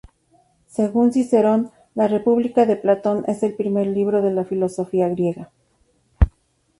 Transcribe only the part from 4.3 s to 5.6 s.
la filosofía griega.